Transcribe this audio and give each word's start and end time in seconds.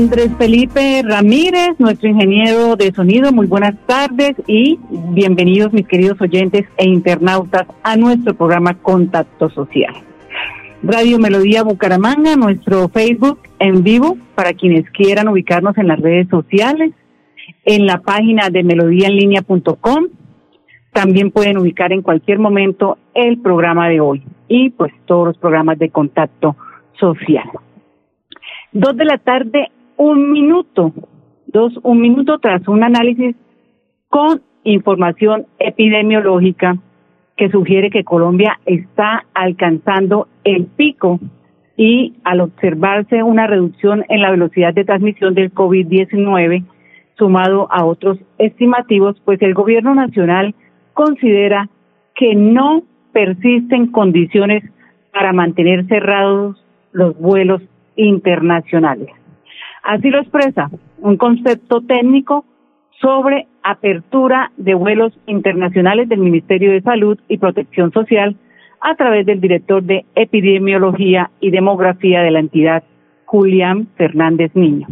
Andrés 0.00 0.30
Felipe 0.38 1.02
Ramírez, 1.04 1.78
nuestro 1.78 2.08
ingeniero 2.08 2.74
de 2.74 2.90
sonido. 2.90 3.32
Muy 3.32 3.46
buenas 3.46 3.74
tardes 3.84 4.32
y 4.46 4.78
bienvenidos 5.10 5.74
mis 5.74 5.86
queridos 5.86 6.18
oyentes 6.22 6.64
e 6.78 6.88
internautas 6.88 7.66
a 7.82 7.96
nuestro 7.98 8.32
programa 8.32 8.78
Contacto 8.78 9.50
Social. 9.50 9.92
Radio 10.82 11.18
Melodía 11.18 11.62
Bucaramanga, 11.64 12.34
nuestro 12.34 12.88
Facebook 12.88 13.40
en 13.58 13.82
vivo 13.82 14.16
para 14.34 14.54
quienes 14.54 14.88
quieran 14.90 15.28
ubicarnos 15.28 15.76
en 15.76 15.88
las 15.88 16.00
redes 16.00 16.28
sociales, 16.28 16.92
en 17.66 17.84
la 17.84 17.98
página 17.98 18.48
de 18.48 18.62
melodíaenlínea.com. 18.62 20.06
También 20.94 21.30
pueden 21.30 21.58
ubicar 21.58 21.92
en 21.92 22.00
cualquier 22.00 22.38
momento 22.38 22.96
el 23.12 23.38
programa 23.42 23.90
de 23.90 24.00
hoy 24.00 24.22
y 24.48 24.70
pues 24.70 24.94
todos 25.04 25.26
los 25.26 25.36
programas 25.36 25.78
de 25.78 25.90
contacto 25.90 26.56
social. 26.98 27.50
Dos 28.72 28.96
de 28.96 29.04
la 29.04 29.18
tarde 29.18 29.68
un 30.00 30.32
minuto, 30.32 30.94
dos, 31.46 31.78
un 31.82 32.00
minuto 32.00 32.38
tras 32.38 32.66
un 32.68 32.82
análisis 32.82 33.36
con 34.08 34.40
información 34.64 35.44
epidemiológica 35.58 36.78
que 37.36 37.50
sugiere 37.50 37.90
que 37.90 38.02
Colombia 38.02 38.58
está 38.64 39.26
alcanzando 39.34 40.26
el 40.42 40.64
pico 40.64 41.20
y 41.76 42.14
al 42.24 42.40
observarse 42.40 43.22
una 43.22 43.46
reducción 43.46 44.06
en 44.08 44.22
la 44.22 44.30
velocidad 44.30 44.72
de 44.72 44.86
transmisión 44.86 45.34
del 45.34 45.52
COVID-19 45.52 46.64
sumado 47.18 47.68
a 47.70 47.84
otros 47.84 48.18
estimativos, 48.38 49.20
pues 49.26 49.40
el 49.42 49.52
gobierno 49.52 49.94
nacional 49.94 50.54
considera 50.94 51.68
que 52.14 52.34
no 52.34 52.84
persisten 53.12 53.88
condiciones 53.88 54.64
para 55.12 55.34
mantener 55.34 55.86
cerrados 55.88 56.56
los 56.92 57.18
vuelos 57.18 57.60
internacionales. 57.96 59.19
Así 59.90 60.08
lo 60.08 60.20
expresa 60.20 60.70
un 60.98 61.16
concepto 61.16 61.80
técnico 61.80 62.44
sobre 63.00 63.48
apertura 63.64 64.52
de 64.56 64.74
vuelos 64.74 65.12
internacionales 65.26 66.08
del 66.08 66.20
Ministerio 66.20 66.70
de 66.70 66.80
Salud 66.80 67.18
y 67.26 67.38
Protección 67.38 67.90
Social 67.90 68.36
a 68.80 68.94
través 68.94 69.26
del 69.26 69.40
director 69.40 69.82
de 69.82 70.04
Epidemiología 70.14 71.32
y 71.40 71.50
Demografía 71.50 72.20
de 72.20 72.30
la 72.30 72.38
entidad, 72.38 72.84
Julián 73.24 73.88
Fernández 73.96 74.52
Niño. 74.54 74.86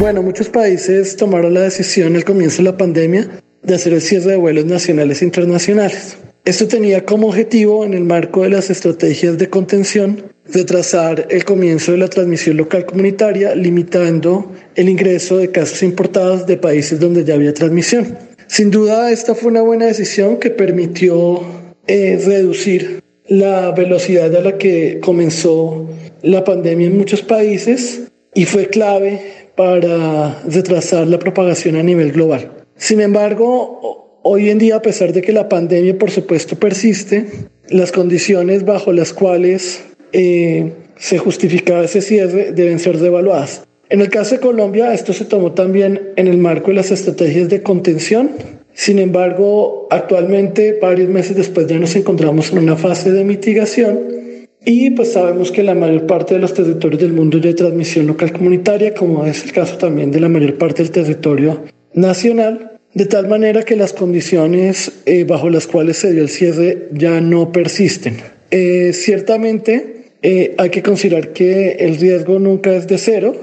Bueno, 0.00 0.22
muchos 0.22 0.48
países 0.48 1.16
tomaron 1.16 1.54
la 1.54 1.60
decisión 1.60 2.16
al 2.16 2.24
comienzo 2.24 2.64
de 2.64 2.70
la 2.72 2.76
pandemia 2.76 3.22
de 3.62 3.74
hacer 3.76 3.92
el 3.92 4.00
cierre 4.00 4.32
de 4.32 4.38
vuelos 4.38 4.64
nacionales 4.64 5.22
e 5.22 5.24
internacionales. 5.24 6.20
Esto 6.44 6.66
tenía 6.66 7.04
como 7.04 7.28
objetivo, 7.28 7.84
en 7.84 7.94
el 7.94 8.02
marco 8.02 8.42
de 8.42 8.48
las 8.48 8.70
estrategias 8.70 9.38
de 9.38 9.48
contención, 9.48 10.31
retrasar 10.44 11.26
el 11.30 11.44
comienzo 11.44 11.92
de 11.92 11.98
la 11.98 12.08
transmisión 12.08 12.56
local 12.56 12.84
comunitaria, 12.84 13.54
limitando 13.54 14.52
el 14.74 14.88
ingreso 14.88 15.38
de 15.38 15.50
casos 15.50 15.82
importados 15.82 16.46
de 16.46 16.56
países 16.56 16.98
donde 16.98 17.24
ya 17.24 17.34
había 17.34 17.54
transmisión. 17.54 18.18
Sin 18.48 18.70
duda, 18.70 19.10
esta 19.10 19.34
fue 19.34 19.50
una 19.50 19.62
buena 19.62 19.86
decisión 19.86 20.38
que 20.38 20.50
permitió 20.50 21.42
eh, 21.86 22.20
reducir 22.24 23.02
la 23.28 23.70
velocidad 23.70 24.34
a 24.34 24.40
la 24.40 24.58
que 24.58 24.98
comenzó 25.00 25.88
la 26.22 26.44
pandemia 26.44 26.88
en 26.88 26.98
muchos 26.98 27.22
países 27.22 28.02
y 28.34 28.44
fue 28.44 28.66
clave 28.66 29.20
para 29.56 30.42
retrasar 30.48 31.06
la 31.06 31.18
propagación 31.18 31.76
a 31.76 31.82
nivel 31.82 32.12
global. 32.12 32.50
Sin 32.76 33.00
embargo, 33.00 34.02
Hoy 34.24 34.50
en 34.50 34.58
día, 34.58 34.76
a 34.76 34.82
pesar 34.82 35.12
de 35.12 35.20
que 35.20 35.32
la 35.32 35.48
pandemia, 35.48 35.98
por 35.98 36.12
supuesto, 36.12 36.54
persiste, 36.54 37.26
las 37.68 37.90
condiciones 37.90 38.64
bajo 38.64 38.92
las 38.92 39.12
cuales 39.12 39.82
eh, 40.12 40.72
se 40.96 41.18
justificaba 41.18 41.84
ese 41.84 42.00
cierre 42.00 42.52
deben 42.52 42.78
ser 42.78 42.98
devaluadas. 42.98 43.64
En 43.88 44.00
el 44.00 44.08
caso 44.08 44.36
de 44.36 44.40
Colombia, 44.40 44.94
esto 44.94 45.12
se 45.12 45.24
tomó 45.24 45.52
también 45.52 46.12
en 46.16 46.28
el 46.28 46.38
marco 46.38 46.68
de 46.68 46.76
las 46.76 46.90
estrategias 46.90 47.48
de 47.48 47.62
contención. 47.62 48.30
Sin 48.72 48.98
embargo, 48.98 49.86
actualmente, 49.90 50.78
varios 50.80 51.10
meses 51.10 51.36
después, 51.36 51.66
ya 51.66 51.78
nos 51.78 51.94
encontramos 51.94 52.52
en 52.52 52.58
una 52.58 52.76
fase 52.76 53.12
de 53.12 53.22
mitigación 53.22 54.22
y 54.64 54.90
pues 54.90 55.12
sabemos 55.12 55.50
que 55.50 55.62
la 55.62 55.74
mayor 55.74 56.06
parte 56.06 56.34
de 56.34 56.40
los 56.40 56.54
territorios 56.54 57.00
del 57.02 57.12
mundo 57.12 57.38
de 57.38 57.52
transmisión 57.52 58.06
local 58.06 58.32
comunitaria, 58.32 58.94
como 58.94 59.26
es 59.26 59.44
el 59.44 59.52
caso 59.52 59.76
también 59.76 60.12
de 60.12 60.20
la 60.20 60.28
mayor 60.28 60.56
parte 60.56 60.82
del 60.82 60.92
territorio 60.92 61.62
nacional, 61.94 62.78
de 62.94 63.06
tal 63.06 63.26
manera 63.28 63.64
que 63.64 63.74
las 63.74 63.92
condiciones 63.92 64.92
eh, 65.04 65.24
bajo 65.24 65.50
las 65.50 65.66
cuales 65.66 65.96
se 65.96 66.12
dio 66.12 66.22
el 66.22 66.28
cierre 66.28 66.88
ya 66.92 67.20
no 67.20 67.50
persisten. 67.50 68.18
Eh, 68.50 68.92
ciertamente 68.92 70.01
eh, 70.22 70.54
hay 70.56 70.70
que 70.70 70.82
considerar 70.82 71.32
que 71.32 71.72
el 71.72 71.96
riesgo 71.96 72.38
nunca 72.38 72.74
es 72.74 72.86
de 72.86 72.98
cero, 72.98 73.34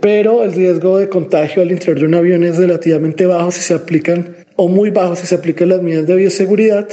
pero 0.00 0.44
el 0.44 0.52
riesgo 0.52 0.98
de 0.98 1.08
contagio 1.08 1.62
al 1.62 1.70
interior 1.70 2.00
de 2.00 2.04
un 2.06 2.14
avión 2.14 2.44
es 2.44 2.58
relativamente 2.58 3.24
bajo 3.24 3.50
si 3.50 3.62
se 3.62 3.72
aplican, 3.72 4.36
o 4.56 4.68
muy 4.68 4.90
bajo 4.90 5.16
si 5.16 5.26
se 5.26 5.34
aplican 5.34 5.70
las 5.70 5.80
medidas 5.80 6.06
de 6.06 6.16
bioseguridad, 6.16 6.86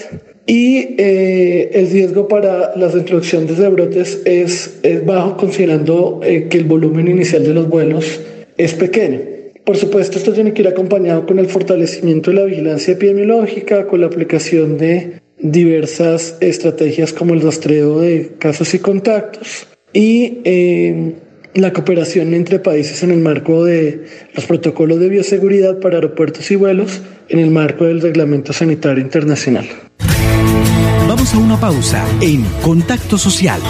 y 0.47 0.95
el 0.97 1.89
riesgo 1.91 2.29
para 2.29 2.73
las 2.77 2.95
introducciones 2.95 3.57
de 3.57 3.67
brotes 3.67 4.21
es, 4.23 4.79
es 4.83 5.05
bajo 5.05 5.35
considerando 5.35 6.21
que 6.21 6.57
el 6.57 6.63
volumen 6.63 7.09
inicial 7.09 7.43
de 7.43 7.53
los 7.53 7.67
vuelos 7.67 8.21
es 8.57 8.73
pequeño. 8.73 9.19
Por 9.65 9.77
supuesto, 9.77 10.19
esto 10.19 10.31
tiene 10.31 10.53
que 10.53 10.61
ir 10.61 10.67
acompañado 10.67 11.25
con 11.25 11.39
el 11.39 11.47
fortalecimiento 11.47 12.29
de 12.29 12.37
la 12.37 12.45
vigilancia 12.45 12.93
epidemiológica, 12.93 13.87
con 13.87 13.99
la 13.99 14.05
aplicación 14.05 14.77
de 14.77 15.13
diversas 15.37 16.37
estrategias 16.39 17.13
como 17.13 17.33
el 17.33 17.41
rastreo 17.41 17.99
de 17.99 18.35
casos 18.39 18.73
y 18.73 18.79
contactos 18.79 19.67
y 19.93 20.41
eh, 20.43 21.15
la 21.53 21.71
cooperación 21.71 22.33
entre 22.33 22.59
países 22.59 23.01
en 23.03 23.11
el 23.11 23.19
marco 23.19 23.63
de 23.63 24.05
los 24.33 24.45
protocolos 24.45 24.99
de 24.99 25.09
bioseguridad 25.09 25.79
para 25.79 25.95
aeropuertos 25.95 26.51
y 26.51 26.55
vuelos 26.55 27.01
en 27.29 27.39
el 27.39 27.49
marco 27.49 27.85
del 27.85 28.01
Reglamento 28.01 28.53
Sanitario 28.53 29.01
Internacional. 29.01 29.65
Vamos 31.07 31.33
a 31.33 31.37
una 31.37 31.59
pausa 31.59 32.05
en 32.21 32.43
Contacto 32.61 33.17
Social. 33.17 33.61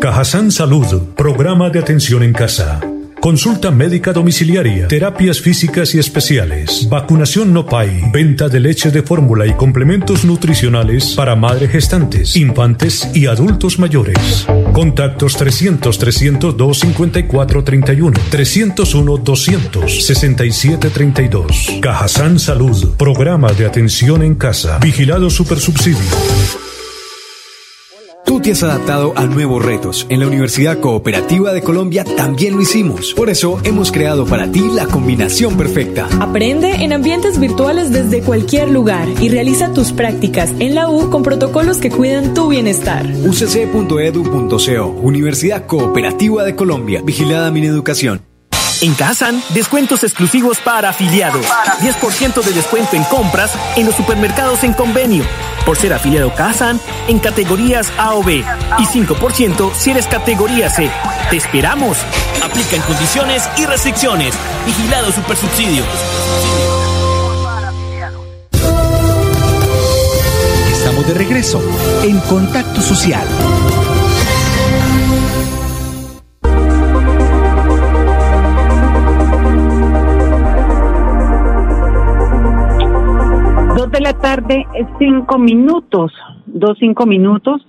Cajazán 0.00 0.50
Salud, 0.50 1.14
programa 1.16 1.70
de 1.70 1.80
atención 1.80 2.22
en 2.22 2.32
casa. 2.32 2.80
Consulta 3.20 3.72
médica 3.72 4.12
domiciliaria, 4.12 4.86
terapias 4.86 5.40
físicas 5.40 5.92
y 5.94 5.98
especiales, 5.98 6.88
vacunación 6.88 7.52
no 7.52 7.66
PAI, 7.66 8.10
venta 8.12 8.48
de 8.48 8.60
leche 8.60 8.92
de 8.92 9.02
fórmula 9.02 9.44
y 9.44 9.54
complementos 9.54 10.24
nutricionales 10.24 11.14
para 11.16 11.34
madres 11.34 11.70
gestantes, 11.72 12.36
infantes 12.36 13.10
y 13.14 13.26
adultos 13.26 13.80
mayores. 13.80 14.46
Contactos 14.72 15.36
300 15.36 15.98
302 15.98 16.78
54 16.78 17.64
31 17.64 18.20
301 18.30 19.16
200 19.16 20.06
67 20.06 20.90
32. 20.90 21.78
Cajazán 21.82 22.38
Salud, 22.38 22.94
programa 22.96 23.52
de 23.52 23.66
atención 23.66 24.22
en 24.22 24.36
casa, 24.36 24.78
vigilado 24.78 25.28
supersubsidio. 25.28 26.67
Tú 28.38 28.44
te 28.44 28.52
has 28.52 28.62
adaptado 28.62 29.14
a 29.16 29.26
nuevos 29.26 29.64
retos. 29.64 30.06
En 30.08 30.20
la 30.20 30.28
Universidad 30.28 30.78
Cooperativa 30.78 31.52
de 31.52 31.60
Colombia 31.60 32.04
también 32.04 32.54
lo 32.54 32.62
hicimos. 32.62 33.12
Por 33.14 33.30
eso 33.30 33.58
hemos 33.64 33.90
creado 33.90 34.26
para 34.26 34.46
ti 34.52 34.62
la 34.72 34.86
combinación 34.86 35.56
perfecta. 35.56 36.06
Aprende 36.20 36.84
en 36.84 36.92
ambientes 36.92 37.40
virtuales 37.40 37.90
desde 37.90 38.20
cualquier 38.20 38.68
lugar 38.68 39.08
y 39.20 39.28
realiza 39.28 39.72
tus 39.72 39.90
prácticas 39.90 40.52
en 40.60 40.76
la 40.76 40.88
U 40.88 41.10
con 41.10 41.24
protocolos 41.24 41.78
que 41.78 41.90
cuidan 41.90 42.32
tu 42.32 42.46
bienestar. 42.46 43.04
ucc.edu.co 43.24 44.86
Universidad 45.02 45.66
Cooperativa 45.66 46.44
de 46.44 46.54
Colombia. 46.54 47.02
Vigilada 47.04 47.50
mi 47.50 47.66
educación. 47.66 48.22
En 48.82 48.94
Kazan, 48.94 49.42
descuentos 49.52 50.04
exclusivos 50.04 50.58
para 50.60 50.90
afiliados. 50.90 51.44
10% 51.44 52.44
de 52.44 52.52
descuento 52.52 52.94
en 52.94 53.02
compras 53.02 53.50
en 53.76 53.86
los 53.86 53.96
supermercados 53.96 54.62
en 54.62 54.74
convenio 54.74 55.24
por 55.64 55.76
ser 55.76 55.92
afiliado 55.92 56.34
Kazan 56.34 56.80
en 57.08 57.18
categorías 57.18 57.92
A 57.98 58.14
o 58.14 58.22
B 58.22 58.44
y 58.78 58.82
5% 58.84 59.72
si 59.74 59.90
eres 59.90 60.06
categoría 60.06 60.70
C. 60.70 60.90
¡Te 61.30 61.36
esperamos! 61.36 61.98
Aplica 62.42 62.76
en 62.76 62.82
condiciones 62.82 63.48
y 63.56 63.66
restricciones. 63.66 64.34
Vigilado 64.66 65.12
Supersubsidio. 65.12 65.84
Estamos 70.72 71.06
de 71.06 71.14
regreso 71.14 71.60
en 72.02 72.18
Contacto 72.20 72.80
Social. 72.80 73.26
La 84.08 84.18
tarde, 84.18 84.66
cinco 84.98 85.38
minutos, 85.38 86.10
dos 86.46 86.78
cinco 86.78 87.04
minutos. 87.04 87.60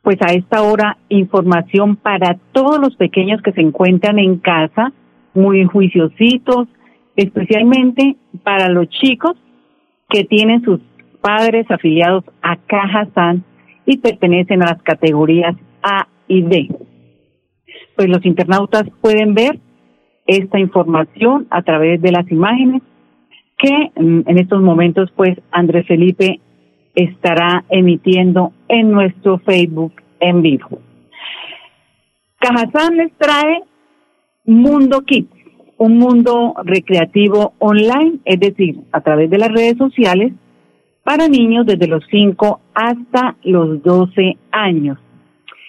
Pues 0.00 0.16
a 0.22 0.32
esta 0.32 0.62
hora, 0.62 0.96
información 1.10 1.96
para 1.96 2.38
todos 2.52 2.78
los 2.78 2.96
pequeños 2.96 3.42
que 3.42 3.52
se 3.52 3.60
encuentran 3.60 4.18
en 4.18 4.38
casa, 4.38 4.90
muy 5.34 5.66
juiciositos, 5.66 6.66
especialmente 7.16 8.16
para 8.42 8.70
los 8.70 8.88
chicos 8.88 9.36
que 10.08 10.24
tienen 10.24 10.62
sus 10.62 10.80
padres 11.20 11.70
afiliados 11.70 12.24
a 12.40 12.56
Caja 12.56 13.08
San 13.14 13.44
y 13.84 13.98
pertenecen 13.98 14.62
a 14.62 14.70
las 14.70 14.82
categorías 14.82 15.56
A 15.82 16.08
y 16.26 16.40
B. 16.40 16.68
Pues 17.96 18.08
los 18.08 18.24
internautas 18.24 18.84
pueden 19.02 19.34
ver 19.34 19.60
esta 20.26 20.58
información 20.58 21.46
a 21.50 21.60
través 21.60 22.00
de 22.00 22.12
las 22.12 22.30
imágenes 22.32 22.80
que 23.64 23.92
en 23.96 24.38
estos 24.38 24.60
momentos 24.60 25.10
pues 25.16 25.38
Andrés 25.50 25.86
Felipe 25.86 26.38
estará 26.94 27.64
emitiendo 27.70 28.52
en 28.68 28.90
nuestro 28.90 29.38
Facebook 29.38 29.94
en 30.20 30.42
vivo. 30.42 30.80
Cajazán 32.38 32.98
les 32.98 33.12
trae 33.14 33.62
Mundo 34.44 35.00
Kids, 35.00 35.30
un 35.78 35.96
mundo 35.96 36.54
recreativo 36.62 37.54
online, 37.58 38.18
es 38.26 38.38
decir, 38.38 38.80
a 38.92 39.00
través 39.00 39.30
de 39.30 39.38
las 39.38 39.48
redes 39.48 39.78
sociales, 39.78 40.34
para 41.02 41.26
niños 41.26 41.64
desde 41.64 41.86
los 41.86 42.04
5 42.10 42.60
hasta 42.74 43.36
los 43.44 43.82
12 43.82 44.36
años. 44.50 44.98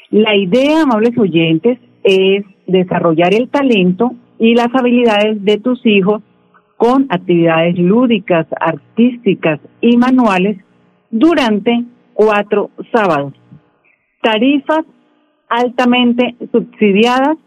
La 0.09 0.35
idea, 0.35 0.81
amables 0.81 1.17
oyentes, 1.17 1.79
es 2.03 2.43
desarrollar 2.67 3.33
el 3.33 3.47
talento 3.47 4.15
y 4.37 4.53
las 4.53 4.73
habilidades 4.75 5.43
de 5.45 5.57
tus 5.59 5.85
hijos 5.85 6.21
con 6.85 7.07
actividades 7.09 7.79
lúdicas, 7.79 8.45
artísticas 8.59 9.59
y 9.81 9.97
manuales 9.97 10.57
durante 11.09 11.83
cuatro 12.13 12.69
sábados. 12.91 13.33
Tarifas 14.21 14.85
altamente 15.49 16.35
subsidiadas 16.51 17.37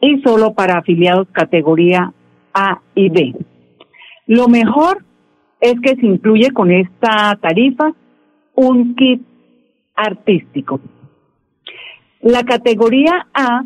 y 0.00 0.22
solo 0.22 0.54
para 0.54 0.78
afiliados 0.78 1.28
categoría 1.32 2.14
A 2.54 2.80
y 2.94 3.10
B. 3.10 3.34
Lo 4.26 4.48
mejor 4.48 5.04
es 5.60 5.74
que 5.82 5.94
se 5.96 6.06
incluye 6.06 6.50
con 6.52 6.70
esta 6.70 7.38
tarifa 7.42 7.92
un 8.54 8.94
kit 8.94 9.20
artístico. 9.94 10.80
La 12.22 12.42
categoría 12.44 13.26
A 13.34 13.64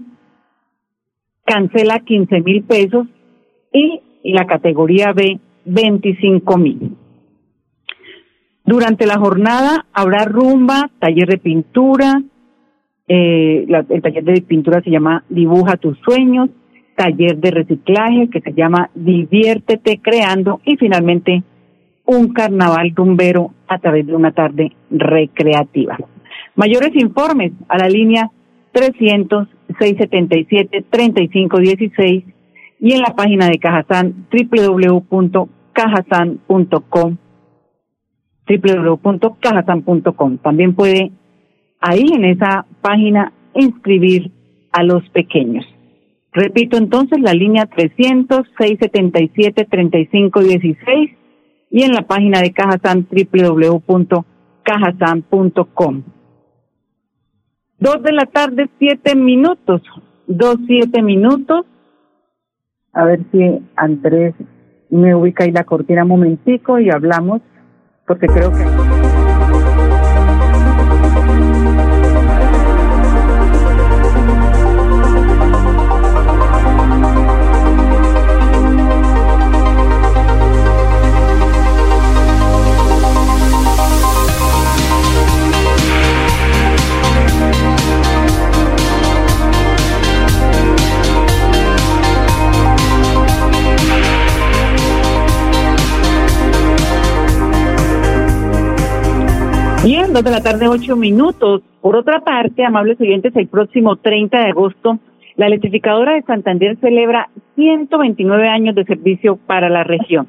cancela 1.44 2.00
15 2.00 2.40
mil 2.40 2.64
pesos 2.64 3.06
y 3.72 4.00
la 4.22 4.46
categoría 4.46 5.12
B 5.12 5.40
25 5.64 6.58
mil. 6.58 6.96
Durante 8.64 9.06
la 9.06 9.18
jornada 9.18 9.86
habrá 9.92 10.24
rumba, 10.24 10.90
taller 10.98 11.28
de 11.28 11.38
pintura, 11.38 12.22
eh, 13.08 13.66
el 13.88 14.02
taller 14.02 14.24
de 14.24 14.42
pintura 14.42 14.80
se 14.82 14.90
llama 14.90 15.24
Dibuja 15.28 15.76
tus 15.76 15.98
sueños, 15.98 16.50
taller 16.94 17.38
de 17.38 17.50
reciclaje 17.50 18.28
que 18.30 18.40
se 18.40 18.52
llama 18.52 18.90
Diviértete 18.94 20.00
creando 20.00 20.60
y 20.64 20.76
finalmente 20.76 21.42
un 22.04 22.32
carnaval 22.32 22.92
rumbero 22.94 23.52
a 23.68 23.78
través 23.78 24.06
de 24.06 24.14
una 24.14 24.32
tarde 24.32 24.72
recreativa. 24.90 25.98
Mayores 26.54 26.90
informes 26.94 27.52
a 27.68 27.78
la 27.78 27.88
línea 27.88 28.30
300 28.72 29.48
677 29.78 30.84
3516 30.90 32.24
y 32.80 32.94
en 32.94 33.02
la 33.02 33.14
página 33.14 33.48
de 33.48 33.58
Cajazán 33.58 34.26
www.cajazán.com 34.32 37.18
www.cajazán.com. 38.48 40.38
También 40.38 40.74
puede 40.74 41.12
ahí 41.80 42.06
en 42.12 42.24
esa 42.24 42.66
página 42.80 43.32
inscribir 43.54 44.32
a 44.72 44.82
los 44.82 45.08
pequeños. 45.10 45.64
Repito 46.32 46.76
entonces 46.76 47.20
la 47.20 47.32
línea 47.32 47.66
300 47.66 48.40
677 48.58 49.64
3516 49.64 51.10
y 51.70 51.82
en 51.82 51.92
la 51.92 52.02
página 52.02 52.40
de 52.40 52.52
Cajazán 52.52 53.06
www.cajazán.com. 53.10 56.02
Dos 57.78 58.02
de 58.02 58.12
la 58.12 58.26
tarde, 58.26 58.68
siete 58.78 59.16
minutos. 59.16 59.80
Dos, 60.26 60.56
siete 60.66 61.00
minutos. 61.02 61.64
A 62.92 63.04
ver 63.04 63.20
si 63.30 63.62
Andrés 63.76 64.34
me 64.90 65.14
ubica 65.14 65.44
ahí 65.44 65.52
la 65.52 65.64
cortina 65.64 66.02
un 66.02 66.08
momentico 66.08 66.78
y 66.78 66.90
hablamos, 66.90 67.40
porque 68.06 68.26
creo 68.26 68.50
que... 68.50 68.89
De 100.22 100.30
la 100.30 100.42
tarde, 100.42 100.68
ocho 100.68 100.96
minutos. 100.96 101.62
Por 101.80 101.96
otra 101.96 102.20
parte, 102.20 102.62
amables 102.62 103.00
oyentes, 103.00 103.34
el 103.36 103.48
próximo 103.48 103.96
30 103.96 104.38
de 104.38 104.50
agosto, 104.50 104.98
la 105.36 105.46
electrificadora 105.46 106.12
de 106.12 106.20
Santander 106.22 106.76
celebra 106.78 107.30
129 107.54 108.46
años 108.46 108.74
de 108.74 108.84
servicio 108.84 109.36
para 109.36 109.70
la 109.70 109.82
región. 109.82 110.26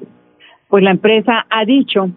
Pues 0.68 0.82
la 0.82 0.92
empresa 0.92 1.44
ha 1.50 1.66
dicho 1.66 2.08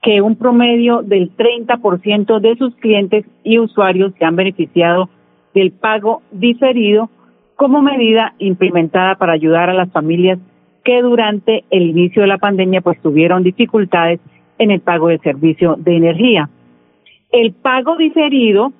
que 0.00 0.22
un 0.22 0.36
promedio 0.36 1.02
del 1.02 1.36
30% 1.36 2.38
de 2.38 2.54
sus 2.54 2.72
clientes 2.76 3.24
y 3.42 3.58
usuarios 3.58 4.12
se 4.16 4.24
han 4.24 4.36
beneficiado 4.36 5.08
del 5.54 5.72
pago 5.72 6.22
diferido 6.30 7.10
como 7.56 7.82
medida 7.82 8.34
implementada 8.38 9.16
para 9.16 9.32
ayudar 9.32 9.70
a 9.70 9.74
las 9.74 9.90
familias 9.90 10.38
que 10.84 11.02
durante 11.02 11.64
el 11.70 11.82
inicio 11.82 12.22
de 12.22 12.28
la 12.28 12.38
pandemia 12.38 12.80
pues 12.80 13.00
tuvieron 13.02 13.42
dificultades 13.42 14.20
en 14.58 14.70
el 14.70 14.80
pago 14.80 15.08
de 15.08 15.18
servicio 15.18 15.74
de 15.76 15.96
energía. 15.96 16.48
El 17.32 17.54
pago 17.54 17.96
diferido 17.96 18.72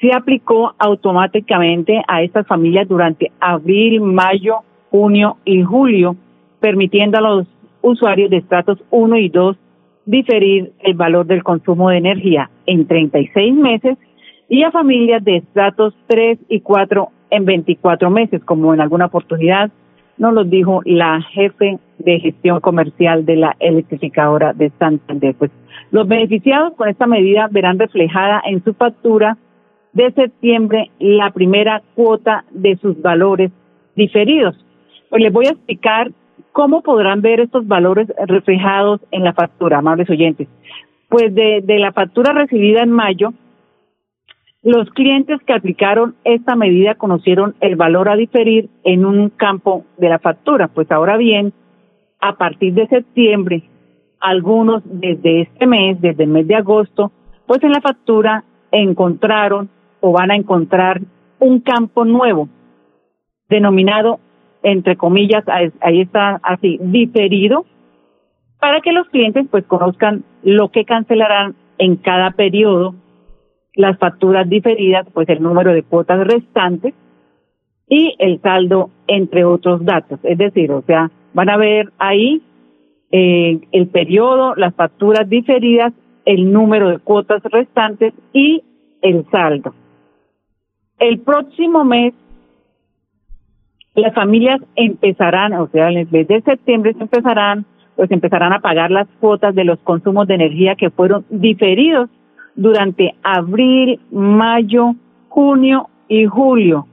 se 0.00 0.12
aplicó 0.12 0.74
automáticamente 0.78 2.02
a 2.06 2.22
estas 2.22 2.46
familias 2.46 2.86
durante 2.86 3.32
abril, 3.40 4.02
mayo, 4.02 4.58
junio 4.90 5.38
y 5.46 5.62
julio, 5.62 6.14
permitiendo 6.60 7.16
a 7.16 7.22
los 7.22 7.46
usuarios 7.80 8.28
de 8.28 8.36
estratos 8.36 8.78
1 8.90 9.16
y 9.16 9.28
2 9.30 9.56
diferir 10.04 10.72
el 10.80 10.94
valor 10.94 11.26
del 11.26 11.42
consumo 11.42 11.88
de 11.88 11.96
energía 11.96 12.50
en 12.66 12.86
36 12.86 13.54
meses 13.54 13.96
y 14.48 14.62
a 14.62 14.70
familias 14.70 15.24
de 15.24 15.36
estratos 15.36 15.94
3 16.06 16.38
y 16.48 16.60
4 16.60 17.08
en 17.30 17.44
24 17.46 18.10
meses, 18.10 18.44
como 18.44 18.74
en 18.74 18.80
alguna 18.82 19.06
oportunidad 19.06 19.70
nos 20.18 20.34
lo 20.34 20.44
dijo 20.44 20.82
la 20.84 21.20
jefe 21.22 21.78
de 21.98 22.20
gestión 22.20 22.60
comercial 22.60 23.24
de 23.24 23.36
la 23.36 23.56
electrificadora 23.58 24.52
de 24.52 24.70
Santander. 24.78 25.34
Pues 25.34 25.50
los 25.90 26.06
beneficiados 26.06 26.74
con 26.74 26.88
esta 26.88 27.06
medida 27.06 27.48
verán 27.50 27.78
reflejada 27.78 28.42
en 28.44 28.62
su 28.64 28.74
factura 28.74 29.36
de 29.92 30.12
septiembre 30.12 30.90
la 30.98 31.30
primera 31.30 31.82
cuota 31.94 32.44
de 32.50 32.76
sus 32.76 33.00
valores 33.00 33.50
diferidos. 33.94 34.54
Pues 35.08 35.22
les 35.22 35.32
voy 35.32 35.46
a 35.46 35.50
explicar 35.50 36.10
cómo 36.52 36.82
podrán 36.82 37.22
ver 37.22 37.40
estos 37.40 37.66
valores 37.66 38.08
reflejados 38.26 39.00
en 39.10 39.24
la 39.24 39.32
factura, 39.32 39.78
amables 39.78 40.10
oyentes. 40.10 40.48
Pues 41.08 41.34
de, 41.34 41.60
de 41.62 41.78
la 41.78 41.92
factura 41.92 42.32
recibida 42.32 42.82
en 42.82 42.90
mayo, 42.90 43.32
los 44.62 44.90
clientes 44.90 45.38
que 45.46 45.52
aplicaron 45.52 46.16
esta 46.24 46.56
medida 46.56 46.96
conocieron 46.96 47.54
el 47.60 47.76
valor 47.76 48.08
a 48.08 48.16
diferir 48.16 48.68
en 48.82 49.04
un 49.04 49.30
campo 49.30 49.84
de 49.96 50.08
la 50.08 50.18
factura. 50.18 50.66
Pues 50.68 50.90
ahora 50.90 51.16
bien, 51.16 51.52
a 52.20 52.36
partir 52.36 52.74
de 52.74 52.86
septiembre 52.88 53.62
algunos 54.20 54.82
desde 54.84 55.42
este 55.42 55.66
mes, 55.66 56.00
desde 56.00 56.24
el 56.24 56.30
mes 56.30 56.46
de 56.46 56.56
agosto, 56.56 57.12
pues 57.46 57.62
en 57.62 57.72
la 57.72 57.80
factura 57.80 58.44
encontraron 58.72 59.68
o 60.00 60.12
van 60.12 60.30
a 60.30 60.36
encontrar 60.36 61.00
un 61.38 61.60
campo 61.60 62.04
nuevo, 62.04 62.48
denominado, 63.48 64.20
entre 64.62 64.96
comillas, 64.96 65.44
ahí 65.46 66.00
está 66.00 66.40
así, 66.42 66.78
diferido, 66.80 67.66
para 68.58 68.80
que 68.80 68.92
los 68.92 69.08
clientes 69.08 69.46
pues 69.50 69.64
conozcan 69.66 70.24
lo 70.42 70.70
que 70.70 70.84
cancelarán 70.84 71.54
en 71.78 71.96
cada 71.96 72.30
periodo, 72.32 72.94
las 73.74 73.98
facturas 73.98 74.48
diferidas, 74.48 75.06
pues 75.12 75.28
el 75.28 75.42
número 75.42 75.72
de 75.72 75.82
cuotas 75.82 76.26
restantes 76.26 76.94
y 77.88 78.16
el 78.18 78.40
saldo, 78.40 78.90
entre 79.06 79.44
otros 79.44 79.84
datos. 79.84 80.18
Es 80.22 80.38
decir, 80.38 80.72
o 80.72 80.82
sea, 80.82 81.10
van 81.36 81.50
a 81.50 81.58
ver 81.58 81.92
ahí 81.98 82.40
eh, 83.12 83.60
el 83.70 83.88
periodo, 83.88 84.54
las 84.54 84.74
facturas 84.74 85.28
diferidas, 85.28 85.92
el 86.24 86.50
número 86.50 86.88
de 86.88 86.98
cuotas 86.98 87.42
restantes 87.42 88.14
y 88.32 88.64
el 89.02 89.26
saldo. 89.30 89.74
El 90.98 91.20
próximo 91.20 91.84
mes, 91.84 92.14
las 93.94 94.14
familias 94.14 94.62
empezarán, 94.76 95.52
o 95.52 95.68
sea, 95.68 95.90
en 95.90 95.98
el 95.98 96.08
mes 96.10 96.26
de 96.26 96.40
septiembre 96.40 96.94
se 96.94 97.02
empezarán, 97.02 97.66
pues 97.96 98.10
empezarán 98.10 98.54
a 98.54 98.60
pagar 98.60 98.90
las 98.90 99.06
cuotas 99.20 99.54
de 99.54 99.64
los 99.64 99.78
consumos 99.80 100.26
de 100.26 100.36
energía 100.36 100.74
que 100.74 100.88
fueron 100.88 101.26
diferidos 101.28 102.08
durante 102.54 103.14
abril, 103.22 104.00
mayo, 104.10 104.94
junio 105.28 105.90
y 106.08 106.24
julio 106.24 106.86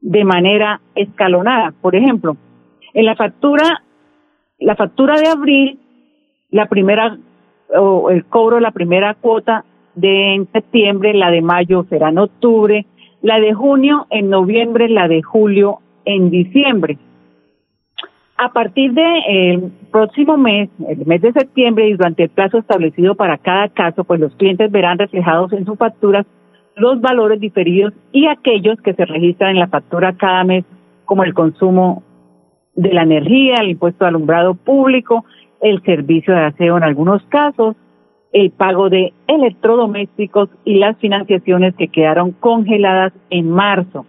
de 0.00 0.24
manera 0.24 0.80
escalonada. 0.94 1.74
Por 1.80 1.96
ejemplo, 1.96 2.36
en 2.94 3.04
la 3.04 3.16
factura, 3.16 3.82
la 4.58 4.76
factura 4.76 5.18
de 5.18 5.28
abril, 5.28 5.78
la 6.50 6.66
primera 6.66 7.18
o 7.76 8.10
el 8.10 8.24
cobro, 8.26 8.60
la 8.60 8.70
primera 8.70 9.14
cuota 9.14 9.64
de 9.94 10.34
en 10.34 10.48
septiembre, 10.52 11.12
la 11.14 11.30
de 11.30 11.42
mayo 11.42 11.84
será 11.90 12.08
en 12.08 12.18
octubre, 12.18 12.86
la 13.20 13.40
de 13.40 13.52
junio 13.52 14.06
en 14.10 14.30
noviembre, 14.30 14.88
la 14.88 15.08
de 15.08 15.22
julio 15.22 15.80
en 16.04 16.30
diciembre. 16.30 16.98
A 18.36 18.52
partir 18.52 18.92
del 18.92 19.72
próximo 19.92 20.36
mes, 20.36 20.68
el 20.88 21.06
mes 21.06 21.22
de 21.22 21.32
septiembre 21.32 21.88
y 21.88 21.92
durante 21.92 22.24
el 22.24 22.30
plazo 22.30 22.58
establecido 22.58 23.14
para 23.14 23.38
cada 23.38 23.68
caso, 23.68 24.04
pues 24.04 24.20
los 24.20 24.34
clientes 24.36 24.70
verán 24.70 24.98
reflejados 24.98 25.52
en 25.52 25.64
sus 25.64 25.78
facturas 25.78 26.26
los 26.76 27.00
valores 27.00 27.38
diferidos 27.38 27.94
y 28.10 28.26
aquellos 28.26 28.80
que 28.80 28.94
se 28.94 29.04
registran 29.04 29.50
en 29.50 29.60
la 29.60 29.68
factura 29.68 30.16
cada 30.16 30.42
mes, 30.42 30.64
como 31.04 31.22
el 31.22 31.32
consumo 31.32 32.02
de 32.76 32.92
la 32.92 33.02
energía, 33.02 33.56
el 33.60 33.70
impuesto 33.70 34.04
de 34.04 34.08
alumbrado 34.08 34.54
público, 34.54 35.24
el 35.60 35.82
servicio 35.82 36.34
de 36.34 36.40
aseo 36.40 36.76
en 36.76 36.82
algunos 36.82 37.22
casos, 37.24 37.76
el 38.32 38.50
pago 38.50 38.90
de 38.90 39.12
electrodomésticos 39.28 40.48
y 40.64 40.74
las 40.74 40.96
financiaciones 40.98 41.74
que 41.76 41.88
quedaron 41.88 42.32
congeladas 42.32 43.12
en 43.30 43.50
marzo. 43.50 44.06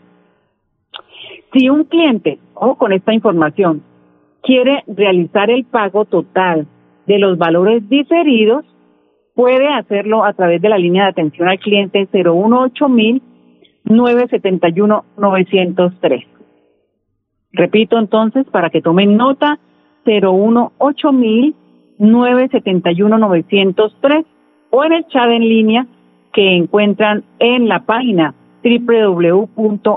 Si 1.54 1.70
un 1.70 1.84
cliente, 1.86 2.40
o 2.56 2.76
con 2.76 2.92
esta 2.92 3.14
información, 3.14 3.84
quiere 4.42 4.84
realizar 4.88 5.50
el 5.50 5.66
pago 5.66 6.06
total 6.06 6.68
de 7.06 7.20
los 7.20 7.38
valores 7.38 7.88
diferidos, 7.88 8.66
puede 9.36 9.68
hacerlo 9.68 10.24
a 10.26 10.34
través 10.34 10.62
de 10.62 10.70
la 10.70 10.78
línea 10.78 11.04
de 11.04 11.10
atención 11.10 11.48
al 11.48 11.60
cliente 11.60 12.08
018 12.12 12.88
971 13.84 15.06
903. 15.18 16.35
Repito 17.56 17.98
entonces 17.98 18.46
para 18.52 18.70
que 18.70 18.82
tomen 18.82 19.16
nota 19.16 19.60
018 20.06 21.12
971 21.98 23.18
903 23.18 24.26
o 24.72 24.84
en 24.84 24.92
el 24.92 25.08
chat 25.08 25.30
en 25.30 25.42
línea 25.42 25.88
que 26.34 26.58
encuentran 26.58 27.24
en 27.40 27.70
la 27.70 27.86
página 27.86 28.36
www.esa.com.co 28.62 29.88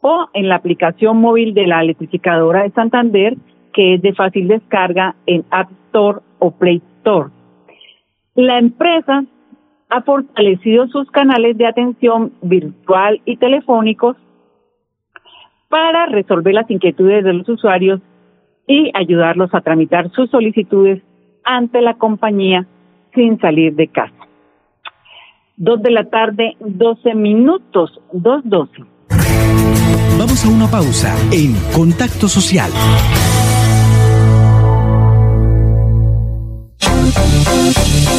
o 0.00 0.28
en 0.34 0.48
la 0.48 0.56
aplicación 0.56 1.16
móvil 1.18 1.54
de 1.54 1.66
la 1.66 1.80
electrificadora 1.80 2.64
de 2.64 2.70
Santander 2.72 3.38
que 3.72 3.94
es 3.94 4.02
de 4.02 4.12
fácil 4.12 4.48
descarga 4.48 5.14
en 5.26 5.46
App 5.50 5.70
Store 5.86 6.18
o 6.38 6.50
Play 6.50 6.82
Store. 6.98 7.30
La 8.34 8.58
empresa 8.58 9.24
ha 9.88 10.02
fortalecido 10.02 10.88
sus 10.88 11.10
canales 11.10 11.56
de 11.56 11.66
atención 11.66 12.32
virtual 12.42 13.22
y 13.24 13.38
telefónicos 13.38 14.16
para 15.76 16.06
resolver 16.06 16.54
las 16.54 16.70
inquietudes 16.70 17.22
de 17.22 17.34
los 17.34 17.46
usuarios 17.50 18.00
y 18.66 18.90
ayudarlos 18.94 19.50
a 19.52 19.60
tramitar 19.60 20.10
sus 20.12 20.30
solicitudes 20.30 21.02
ante 21.44 21.82
la 21.82 21.98
compañía 21.98 22.66
sin 23.14 23.38
salir 23.38 23.74
de 23.74 23.88
casa. 23.88 24.26
Dos 25.58 25.82
de 25.82 25.90
la 25.90 26.04
tarde, 26.08 26.56
doce 26.60 27.14
minutos, 27.14 28.00
dos 28.10 28.40
doce. 28.44 28.84
Vamos 30.18 30.46
a 30.46 30.48
una 30.48 30.66
pausa 30.66 31.14
en 31.30 31.52
Contacto 31.74 32.26
Social. 32.26 32.70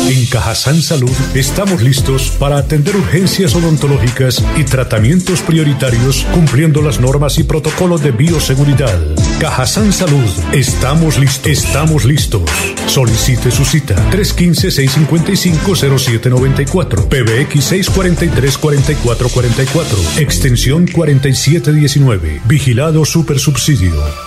En 0.09 0.25
Cajazán 0.27 0.81
Salud 0.81 1.11
estamos 1.33 1.81
listos 1.81 2.31
para 2.39 2.57
atender 2.57 2.95
urgencias 2.95 3.53
odontológicas 3.55 4.41
y 4.55 4.63
tratamientos 4.63 5.41
prioritarios 5.41 6.25
cumpliendo 6.33 6.81
las 6.81 7.01
normas 7.01 7.37
y 7.39 7.43
protocolos 7.43 8.01
de 8.01 8.11
bioseguridad. 8.11 8.97
Cajazán 9.39 9.91
Salud, 9.91 10.29
estamos 10.53 11.17
listos. 11.17 11.51
Estamos 11.51 12.05
listos. 12.05 12.43
Solicite 12.87 13.51
su 13.51 13.65
cita 13.65 13.95
315-655-0794, 14.11 17.09
PBX 17.09 17.73
643-4444, 17.73 20.19
extensión 20.19 20.87
4719, 20.87 22.43
vigilado 22.47 23.03
supersubsidio. 23.03 24.26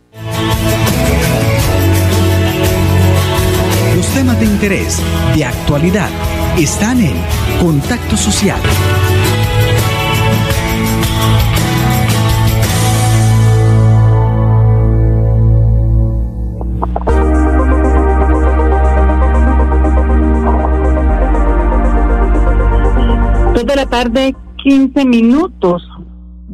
de 4.61 5.43
actualidad, 5.43 6.09
están 6.55 7.01
en 7.01 7.15
Contacto 7.59 8.15
Social. 8.15 8.59
Dos 23.55 23.65
de 23.65 23.75
la 23.75 23.87
tarde, 23.89 24.35
15 24.63 25.05
minutos. 25.05 25.89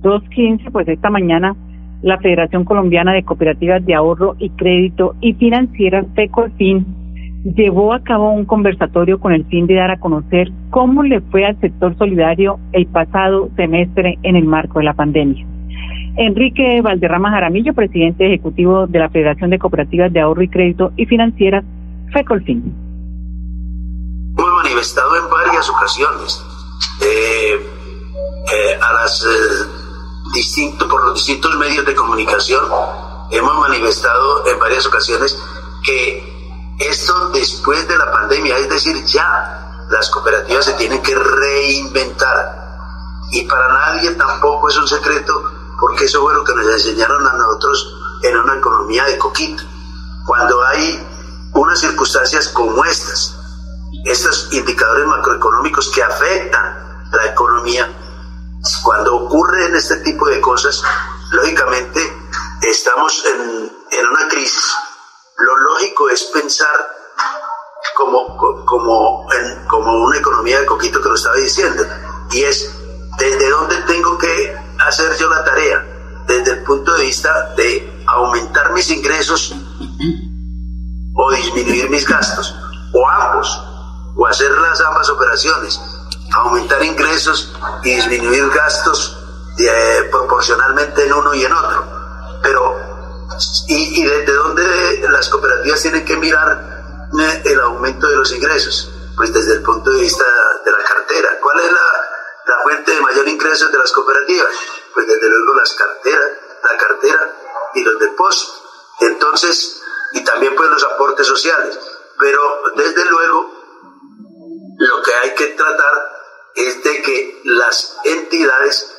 2.15, 0.02 0.72
pues 0.72 0.88
esta 0.88 1.10
mañana 1.10 1.58
la 2.02 2.18
Federación 2.20 2.64
Colombiana 2.64 3.12
de 3.12 3.24
Cooperativas 3.24 3.86
de 3.86 3.96
Ahorro 3.96 4.38
y 4.40 4.50
Crédito 4.52 5.16
y 5.20 5.34
Financieras, 5.34 6.06
FECOFIN, 6.16 7.07
llevó 7.56 7.94
a 7.94 8.04
cabo 8.04 8.32
un 8.32 8.46
conversatorio 8.46 9.20
con 9.20 9.32
el 9.32 9.46
fin 9.46 9.68
de 9.68 9.75
dar 9.75 9.92
a 9.92 10.00
conocer 10.00 10.51
cómo 10.70 11.04
le 11.04 11.22
fue 11.22 11.46
al 11.46 11.60
sector 11.62 11.98
solidario 11.98 12.60
el 12.74 12.88
pasado 12.88 13.50
semestre 13.56 14.18
en 14.24 14.36
el 14.36 14.46
marco 14.46 14.80
de 14.80 14.86
la 14.86 14.94
pandemia. 14.94 15.46
Enrique 16.18 16.82
Valderrama 16.82 17.30
Jaramillo, 17.30 17.74
presidente 17.74 18.25
ejecutivo 18.25 18.88
de 18.88 19.00
la 19.00 19.10
Federación 19.10 19.51
de 19.51 19.60
Cooperativas 19.60 20.12
de 20.12 20.20
Ahorro 20.20 20.42
y 20.42 20.50
Crédito 20.50 20.92
y 20.98 21.06
Financieras, 21.06 21.63
FECOLFIN. 22.12 22.74
Hemos 24.38 24.63
manifestado 24.63 25.16
en 25.16 25.30
varias 25.30 25.70
ocasiones 25.70 26.44
eh, 27.01 27.56
eh, 28.51 28.80
a 28.82 28.94
las 28.94 29.24
eh, 29.24 29.66
distintos, 30.34 30.88
por 30.88 31.06
los 31.06 31.13
distintos 31.16 31.56
medios 31.58 31.86
de 31.86 31.94
comunicación, 31.94 32.63
hemos 33.32 33.60
manifestado 33.60 34.48
en 34.48 34.60
varias 34.60 34.86
ocasiones 34.88 35.39
que 35.84 36.27
esto 36.80 37.30
después 37.30 37.88
de 37.88 37.98
la 37.98 38.12
pandemia, 38.12 38.58
es 38.58 38.70
decir, 38.70 39.04
ya 39.06 39.86
las 39.90 40.10
cooperativas 40.10 40.66
se 40.66 40.74
tienen 40.74 41.02
que 41.02 41.16
reinventar. 41.16 42.68
Y 43.32 43.44
para 43.44 43.68
nadie 43.68 44.12
tampoco 44.12 44.70
es 44.70 44.78
un 44.78 44.88
secreto 44.88 45.52
porque 45.80 46.06
eso 46.06 46.22
fue 46.22 46.34
lo 46.34 46.44
que 46.44 46.56
nos 46.56 46.68
enseñaron 46.68 47.26
a 47.26 47.34
nosotros 47.34 47.96
en 48.24 48.38
una 48.38 48.58
economía 48.58 49.06
de 49.06 49.18
coquito. 49.18 49.64
Cuando 50.26 50.64
hay 50.66 51.08
unas 51.54 51.80
circunstancias 51.80 52.50
como 52.50 52.84
estas, 52.86 53.36
estos 54.06 54.50
indicadores 54.52 55.06
macroeconómicos 55.06 55.92
que 55.92 56.04
afectan 56.04 57.08
la 57.12 57.26
economía, 57.26 57.90
cuando 58.84 59.16
ocurren 59.16 59.76
este 59.76 59.98
tipo 59.98 60.28
de 60.28 60.42
cosas, 60.42 60.82
lógicamente 61.32 62.02
estamos 62.62 63.24
en, 63.26 63.72
en 63.92 64.08
una 64.08 64.28
crisis. 64.30 64.74
Lo 65.38 65.56
lógico 65.56 66.10
es 66.10 66.24
pensar 66.34 66.88
como, 67.96 68.36
como, 68.65 69.27
como 69.67 70.03
una 70.03 70.17
economía 70.17 70.60
de 70.60 70.65
coquito 70.65 71.00
que 71.00 71.10
lo 71.10 71.15
estaba 71.15 71.36
diciendo, 71.36 71.84
y 72.32 72.44
es 72.44 72.74
desde 73.20 73.50
dónde 73.50 73.75
tengo 73.84 74.17
que 74.17 74.58
hacer 74.79 75.15
yo 75.17 75.29
la 75.29 75.44
tarea 75.44 76.24
desde 76.27 76.51
el 76.53 76.63
punto 76.63 76.94
de 76.96 77.03
vista 77.03 77.53
de 77.56 78.03
aumentar 78.08 78.74
mis 78.74 78.89
ingresos 78.89 79.53
o 81.15 81.32
disminuir 81.32 81.89
mis 81.89 82.08
gastos, 82.08 82.56
o 82.94 83.08
ambos, 83.08 83.63
o 84.15 84.25
hacer 84.25 84.51
las 84.51 84.82
ambas 84.82 85.10
operaciones, 85.10 85.79
aumentar 86.34 86.84
ingresos 86.84 87.53
y 87.84 87.96
disminuir 87.96 88.50
gastos 88.50 89.17
eh, 89.60 90.08
proporcionalmente 90.12 91.06
en 91.06 91.13
uno 91.13 91.34
y 91.34 91.46
en 91.46 91.53
otro. 91.53 91.86
Pero, 92.41 92.87
y, 93.68 94.04
desde 94.04 94.34
dónde 94.34 95.08
las 95.10 95.30
cooperativas 95.30 95.82
tienen 95.82 96.06
que 96.06 96.16
mirar 96.18 97.10
eh, 97.20 97.42
el 97.46 97.60
aumento 97.60 98.08
de 98.08 98.16
los 98.16 98.32
ingresos? 98.32 98.92
Pues 99.16 99.34
desde 99.34 99.54
el 99.54 99.64
punto 99.64 99.92
de 99.92 100.02
vista 100.02 100.26
de 100.64 100.72
la 100.72 100.84
cartera. 100.84 101.38
¿Cuál 101.42 101.60
es 101.60 101.72
la, 101.72 102.56
la 102.56 102.64
fuente 102.64 102.92
de 102.92 103.02
mayor 103.02 103.28
ingreso 103.28 103.70
de 103.70 103.78
las 103.78 103.92
cooperativas? 103.92 104.48
Pues 104.94 105.08
desde 105.08 105.30
luego 105.30 105.54
las 105.56 105.74
carteras, 105.74 106.30
la 106.64 106.78
cartera 106.78 107.32
y 107.74 107.84
los 107.84 108.00
depósitos. 108.00 108.64
Entonces, 109.02 109.82
y 110.14 110.24
también 110.24 110.56
pues 110.56 110.70
los 110.70 110.84
aportes 110.84 111.28
sociales. 111.28 111.80
Pero 112.20 112.42
desde 112.76 113.06
luego, 113.06 113.52
lo 114.78 115.02
que 115.02 115.14
hay 115.14 115.36
que 115.36 115.48
tratar 115.48 116.18
es 116.56 116.84
de 116.84 117.02
que 117.02 117.42
las 117.46 117.98
entidades 118.04 118.94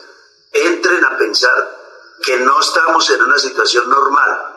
entren 0.53 1.05
a 1.05 1.17
pensar 1.19 1.78
que 2.23 2.37
no 2.39 2.61
estamos 2.61 3.09
en 3.11 3.23
una 3.23 3.39
situación 3.39 3.89
normal 3.89 4.55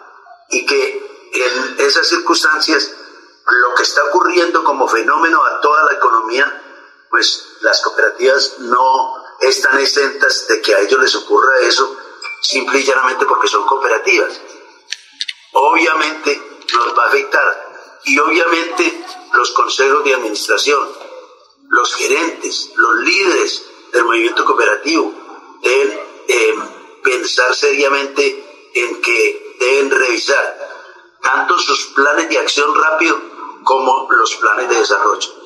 y 0.50 0.66
que 0.66 1.30
en 1.34 1.80
esas 1.80 2.08
circunstancias 2.08 2.92
lo 3.46 3.76
que 3.76 3.84
está 3.84 4.04
ocurriendo 4.06 4.64
como 4.64 4.88
fenómeno 4.88 5.44
a 5.44 5.62
toda 5.62 5.84
la 5.86 5.94
economía 5.94 6.62
pues 7.12 7.58
las 7.60 7.82
cooperativas 7.82 8.60
no 8.60 9.16
están 9.42 9.78
exentas 9.80 10.48
de 10.48 10.62
que 10.62 10.74
a 10.74 10.80
ellos 10.80 11.00
les 11.02 11.14
ocurra 11.16 11.60
eso, 11.60 11.98
simple 12.42 12.80
y 12.80 12.84
llanamente 12.86 13.26
porque 13.26 13.50
son 13.50 13.66
cooperativas. 13.68 14.40
Obviamente 15.52 16.42
nos 16.74 16.98
va 16.98 17.04
a 17.04 17.08
afectar 17.08 18.00
y 18.06 18.18
obviamente 18.18 19.06
los 19.34 19.52
consejos 19.52 20.04
de 20.06 20.14
administración, 20.14 20.90
los 21.70 21.94
gerentes, 21.96 22.72
los 22.76 22.96
líderes 23.00 23.66
del 23.92 24.06
movimiento 24.06 24.46
cooperativo 24.46 25.14
deben 25.62 26.11
pensar 27.22 27.54
seriamente 27.56 28.72
en 28.74 29.02
que 29.02 29.56
deben 29.60 29.92
revisar 29.92 30.58
tanto 31.22 31.58
sus 31.60 31.88
planes 31.96 32.30
de 32.30 32.40
acción 32.40 32.74
rápido 32.76 33.20
como 33.64 34.08
los 34.12 34.36
planes 34.36 34.70
de 34.70 34.76
desarrollo 34.76 35.42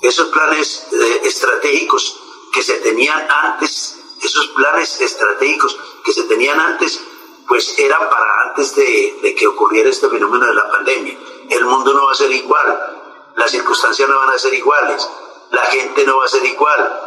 esos 0.00 0.28
planes 0.28 0.86
eh, 0.92 1.20
estratégicos 1.24 2.20
que 2.52 2.62
se 2.62 2.74
tenían 2.74 3.26
antes, 3.30 3.98
esos 4.22 4.48
planes 4.48 5.00
estratégicos 5.00 5.76
que 6.04 6.12
se 6.12 6.24
tenían 6.24 6.58
antes, 6.60 7.00
pues 7.46 7.78
eran 7.78 8.08
para 8.08 8.42
antes 8.48 8.74
de, 8.76 9.34
que 9.36 9.46
ocurriera 9.46 9.88
este 9.88 10.08
fenómeno 10.08 10.46
de 10.46 10.54
la 10.54 10.70
pandemia. 10.70 11.18
El 11.50 11.64
mundo 11.64 11.92
no 11.94 12.06
va 12.06 12.12
a 12.12 12.14
ser 12.14 12.30
igual, 12.30 13.32
las 13.36 13.50
circunstancias 13.50 14.08
no 14.08 14.18
van 14.18 14.30
a 14.30 14.38
ser 14.38 14.54
iguales, 14.54 15.08
la 15.50 15.62
gente 15.62 16.04
no 16.04 16.18
va 16.18 16.26
a 16.26 16.28
ser 16.28 16.44
igual, 16.44 17.00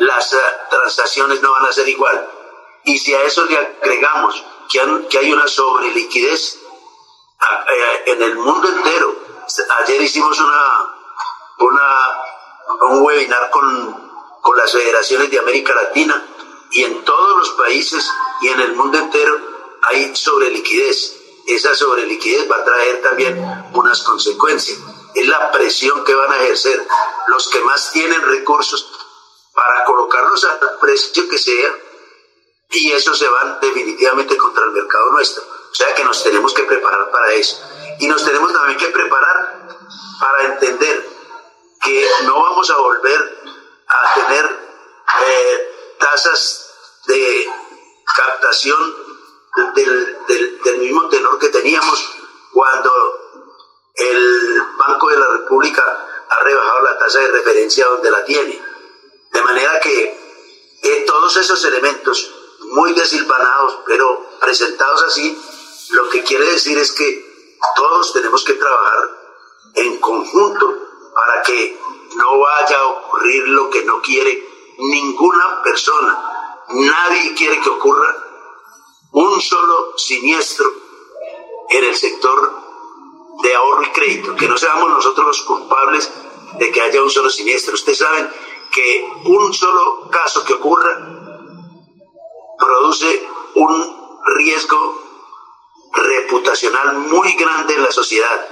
las 0.00 0.32
uh, 0.32 0.36
transacciones 0.70 1.40
no 1.40 1.52
van 1.52 1.66
a 1.66 1.72
ser 1.72 1.88
igual. 1.88 2.28
Y 2.88 2.96
si 2.96 3.12
a 3.12 3.22
eso 3.22 3.44
le 3.44 3.58
agregamos 3.58 4.42
que, 4.70 4.80
que 5.10 5.18
hay 5.18 5.30
una 5.30 5.46
sobreliquidez 5.46 6.58
uh, 7.38 8.10
en 8.10 8.22
el 8.22 8.34
mundo 8.36 8.66
entero, 8.66 9.14
ayer 9.80 10.00
hicimos 10.00 10.40
una, 10.40 10.96
una, 11.58 12.22
un 12.88 13.02
webinar 13.02 13.50
con, 13.50 14.10
con 14.40 14.56
las 14.56 14.72
federaciones 14.72 15.30
de 15.30 15.38
América 15.38 15.74
Latina 15.74 16.26
y 16.70 16.84
en 16.84 17.04
todos 17.04 17.36
los 17.36 17.50
países 17.50 18.10
y 18.40 18.48
en 18.48 18.60
el 18.60 18.72
mundo 18.74 18.96
entero 18.96 19.38
hay 19.82 20.16
sobreliquidez. 20.16 21.44
Esa 21.46 21.74
sobreliquidez 21.74 22.50
va 22.50 22.56
a 22.56 22.64
traer 22.64 23.02
también 23.02 23.70
unas 23.74 24.02
consecuencias. 24.02 24.78
Es 25.14 25.28
la 25.28 25.52
presión 25.52 26.04
que 26.04 26.14
van 26.14 26.32
a 26.32 26.38
ejercer 26.38 26.86
los 27.26 27.48
que 27.48 27.60
más 27.60 27.92
tienen 27.92 28.22
recursos 28.22 28.90
para 29.52 29.84
colocarlos 29.84 30.42
al 30.44 30.78
precio 30.80 31.28
que 31.28 31.36
sea 31.36 31.70
y 32.70 32.92
eso 32.92 33.14
se 33.14 33.28
van 33.28 33.58
definitivamente 33.60 34.36
contra 34.36 34.64
el 34.64 34.72
mercado 34.72 35.10
nuestro. 35.10 35.42
O 35.42 35.74
sea 35.74 35.94
que 35.94 36.04
nos 36.04 36.22
tenemos 36.22 36.52
que 36.52 36.64
preparar 36.64 37.10
para 37.10 37.32
eso. 37.32 37.56
Y 37.98 38.06
nos 38.06 38.24
tenemos 38.24 38.52
también 38.52 38.78
que 38.78 38.88
preparar 38.88 39.68
para 40.20 40.44
entender 40.52 41.08
que 41.82 42.06
no 42.24 42.42
vamos 42.42 42.70
a 42.70 42.76
volver 42.76 43.40
a 43.88 44.14
tener 44.14 44.44
eh, 44.44 45.96
tasas 45.98 46.74
de 47.06 47.48
captación 48.16 48.96
del, 49.74 50.18
del, 50.64 50.78
mismo 50.78 51.08
tenor 51.08 51.38
que 51.38 51.48
teníamos 51.48 52.14
cuando 52.52 52.92
el 53.94 54.62
Banco 54.76 55.08
de 55.08 55.16
la 55.16 55.26
República 55.28 56.26
ha 56.28 56.40
rebajado 56.40 56.82
la 56.82 56.98
tasa 56.98 57.20
de 57.20 57.28
referencia 57.28 57.86
donde 57.86 58.10
la 58.10 58.24
tiene. 58.24 58.62
De 59.32 59.42
manera 59.42 59.80
que 59.80 60.18
todos 61.06 61.36
esos 61.36 61.64
elementos 61.64 62.37
muy 62.72 62.92
desilvanados, 62.92 63.78
pero 63.86 64.26
presentados 64.40 65.02
así, 65.04 65.38
lo 65.90 66.08
que 66.10 66.22
quiere 66.22 66.46
decir 66.52 66.76
es 66.78 66.92
que 66.92 67.28
todos 67.76 68.12
tenemos 68.12 68.44
que 68.44 68.54
trabajar 68.54 69.18
en 69.74 69.98
conjunto 69.98 70.74
para 71.14 71.42
que 71.42 71.78
no 72.16 72.38
vaya 72.38 72.78
a 72.78 72.86
ocurrir 72.86 73.48
lo 73.48 73.70
que 73.70 73.84
no 73.84 74.00
quiere 74.02 74.46
ninguna 74.78 75.62
persona. 75.62 76.64
Nadie 76.70 77.34
quiere 77.34 77.60
que 77.60 77.70
ocurra 77.70 78.14
un 79.12 79.40
solo 79.40 79.94
siniestro 79.96 80.70
en 81.70 81.84
el 81.84 81.96
sector 81.96 82.52
de 83.42 83.54
ahorro 83.54 83.82
y 83.82 83.92
crédito, 83.92 84.36
que 84.36 84.48
no 84.48 84.56
seamos 84.56 84.90
nosotros 84.90 85.26
los 85.26 85.42
culpables 85.42 86.10
de 86.58 86.70
que 86.70 86.80
haya 86.80 87.02
un 87.02 87.10
solo 87.10 87.30
siniestro. 87.30 87.74
Ustedes 87.74 87.98
saben 87.98 88.30
que 88.70 89.08
un 89.24 89.52
solo 89.52 90.08
caso 90.10 90.44
que 90.44 90.54
ocurra 90.54 91.17
produce 92.58 93.28
un 93.54 94.22
riesgo 94.36 95.08
reputacional 95.92 96.94
muy 96.94 97.32
grande 97.34 97.74
en 97.74 97.82
la 97.82 97.92
sociedad. 97.92 98.48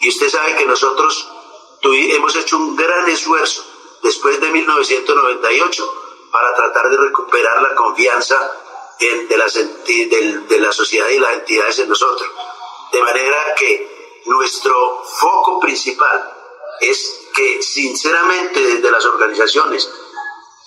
Y 0.00 0.08
usted 0.08 0.28
sabe 0.28 0.56
que 0.56 0.66
nosotros 0.66 1.30
hemos 1.82 2.34
hecho 2.36 2.56
un 2.56 2.76
gran 2.76 3.08
esfuerzo 3.08 3.64
después 4.02 4.40
de 4.40 4.50
1998 4.50 5.94
para 6.30 6.54
tratar 6.54 6.90
de 6.90 6.96
recuperar 6.96 7.62
la 7.62 7.74
confianza 7.74 8.52
de, 8.98 9.36
las 9.36 9.54
de, 9.54 10.58
la 10.58 10.72
sociedad 10.72 11.08
y 11.08 11.18
las 11.18 11.34
entidades 11.34 11.78
en 11.78 11.88
nosotros. 11.88 12.28
De 12.92 13.02
manera 13.02 13.54
que 13.56 14.22
nuestro 14.26 15.02
foco 15.04 15.60
principal 15.60 16.32
es 16.80 17.28
que 17.34 17.62
sinceramente 17.62 18.60
desde 18.60 18.90
las 18.90 19.04
organizaciones 19.04 19.90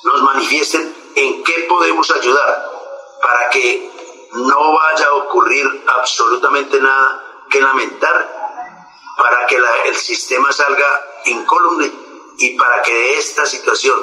nos 0.04 0.22
manifiesten 0.22 0.96
en 1.16 1.44
qué 1.44 1.66
podemos 1.68 2.10
ayudar 2.12 2.77
para 3.22 3.50
que 3.50 3.92
no 4.34 4.74
vaya 4.74 5.08
a 5.08 5.14
ocurrir 5.16 5.66
absolutamente 6.00 6.80
nada 6.80 7.24
que 7.50 7.62
lamentar, 7.62 8.16
para 9.18 9.48
que 9.48 9.58
el 9.86 9.96
sistema 9.96 10.52
salga 10.52 10.86
incólume 11.26 11.92
y 12.40 12.58
para 12.58 12.82
que 12.82 12.94
de 12.94 13.18
esta 13.18 13.46
situación, 13.46 13.98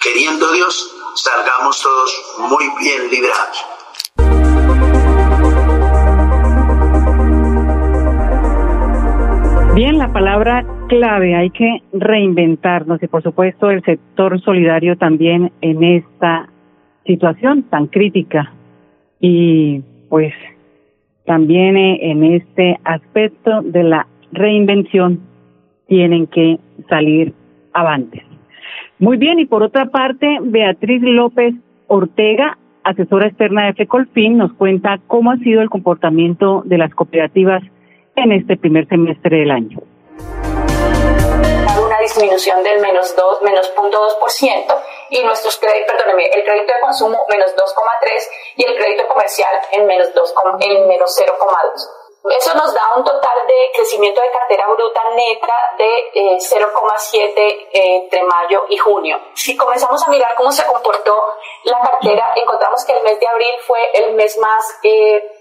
queriendo 0.00 0.52
Dios, 0.52 0.94
salgamos 1.14 1.80
todos 1.80 2.34
muy 2.38 2.68
bien 2.78 3.10
librados. 3.10 3.64
Bien, 9.74 9.96
la 9.96 10.12
palabra 10.12 10.64
clave, 10.88 11.36
hay 11.36 11.50
que 11.50 11.82
reinventarnos 11.92 13.00
y 13.00 13.06
por 13.06 13.22
supuesto 13.22 13.70
el 13.70 13.82
sector 13.84 14.40
solidario 14.40 14.98
también 14.98 15.52
en 15.60 15.84
esta 15.84 16.48
situación 17.08 17.64
tan 17.64 17.86
crítica 17.86 18.52
y 19.18 19.82
pues 20.08 20.32
también 21.24 21.76
eh, 21.76 22.10
en 22.10 22.22
este 22.22 22.78
aspecto 22.84 23.62
de 23.62 23.82
la 23.82 24.06
reinvención 24.30 25.20
tienen 25.88 26.26
que 26.26 26.58
salir 26.88 27.32
avantes. 27.72 28.22
Muy 28.98 29.16
bien, 29.16 29.38
y 29.38 29.46
por 29.46 29.62
otra 29.62 29.86
parte, 29.86 30.38
Beatriz 30.42 31.02
López 31.02 31.54
Ortega, 31.86 32.58
asesora 32.84 33.26
externa 33.26 33.66
de 33.66 33.74
FECOLFIN, 33.74 34.36
nos 34.36 34.52
cuenta 34.52 35.00
cómo 35.06 35.30
ha 35.30 35.38
sido 35.38 35.62
el 35.62 35.70
comportamiento 35.70 36.62
de 36.66 36.78
las 36.78 36.94
cooperativas 36.94 37.62
en 38.16 38.32
este 38.32 38.56
primer 38.56 38.86
semestre 38.88 39.38
del 39.38 39.50
año. 39.50 39.78
Disminución 42.08 42.62
del 42.62 42.80
menos 42.80 43.14
2, 43.14 43.42
menos 43.42 43.70
0.2% 43.76 44.82
y 45.10 45.22
nuestros 45.24 45.58
créditos, 45.58 45.92
perdóneme, 45.92 46.24
el 46.24 46.42
crédito 46.42 46.72
de 46.72 46.80
consumo 46.80 47.26
menos 47.28 47.54
2,3 47.54 48.30
y 48.56 48.64
el 48.64 48.76
crédito 48.78 49.06
comercial 49.08 49.54
en 49.72 49.86
menos 49.86 50.14
2, 50.14 50.34
en 50.60 50.88
menos 50.88 51.20
0,2. 51.20 52.34
Eso 52.38 52.54
nos 52.54 52.72
da 52.72 52.94
un 52.96 53.04
total 53.04 53.46
de 53.46 53.70
crecimiento 53.74 54.22
de 54.22 54.30
cartera 54.30 54.68
bruta 54.68 55.02
neta 55.14 55.54
de 55.76 56.38
0,7 56.38 57.36
eh, 57.36 57.68
entre 57.72 58.22
mayo 58.22 58.64
y 58.70 58.78
junio. 58.78 59.20
Si 59.34 59.54
comenzamos 59.54 60.02
a 60.02 60.10
mirar 60.10 60.34
cómo 60.34 60.50
se 60.50 60.64
comportó 60.64 61.14
la 61.64 61.78
cartera, 61.78 62.32
encontramos 62.36 62.86
que 62.86 62.92
el 62.96 63.04
mes 63.04 63.20
de 63.20 63.28
abril 63.28 63.54
fue 63.66 63.80
el 63.92 64.14
mes 64.14 64.38
más 64.38 64.78
eh, 64.82 65.37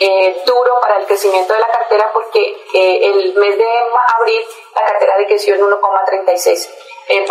eh, 0.00 0.42
duro 0.46 0.80
para 0.80 0.98
el 0.98 1.06
crecimiento 1.06 1.52
de 1.52 1.60
la 1.60 1.68
cartera 1.68 2.10
porque 2.12 2.56
eh, 2.72 3.00
el 3.02 3.34
mes 3.34 3.58
de 3.58 3.68
abril 4.18 4.44
la 4.74 4.84
cartera 4.84 5.16
decreció 5.18 5.56
en 5.56 5.62
1,36%, 5.62 6.68
eh, 7.08 7.26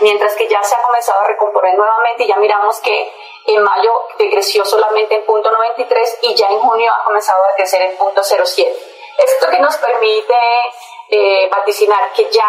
mientras 0.00 0.34
que 0.34 0.48
ya 0.48 0.62
se 0.62 0.74
ha 0.74 0.82
comenzado 0.82 1.20
a 1.20 1.28
recomponer 1.28 1.74
nuevamente 1.74 2.24
y 2.24 2.28
ya 2.28 2.36
miramos 2.36 2.80
que 2.80 3.12
en 3.46 3.62
mayo 3.62 3.92
decreció 4.18 4.64
solamente 4.64 5.14
en 5.14 5.26
0.93 5.26 6.18
y 6.22 6.34
ya 6.34 6.48
en 6.48 6.60
junio 6.60 6.92
ha 6.92 7.04
comenzado 7.04 7.42
a 7.44 7.54
crecer 7.54 7.82
en 7.82 7.96
0.07. 7.96 8.76
Esto 9.18 9.50
que 9.50 9.58
nos 9.58 9.76
permite 9.76 10.34
eh, 11.08 11.48
vaticinar 11.50 12.12
que 12.12 12.30
ya 12.30 12.48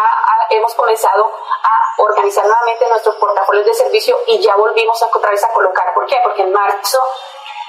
hemos 0.50 0.74
comenzado 0.74 1.24
a 1.24 2.02
organizar 2.02 2.44
nuevamente 2.44 2.88
nuestros 2.88 3.14
portafolios 3.16 3.66
de 3.66 3.74
servicio 3.74 4.18
y 4.26 4.40
ya 4.40 4.56
volvimos 4.56 5.02
a, 5.02 5.06
otra 5.06 5.30
vez 5.30 5.44
a 5.44 5.52
colocar. 5.52 5.92
¿Por 5.94 6.06
qué? 6.06 6.18
Porque 6.22 6.42
en 6.42 6.52
marzo 6.52 6.98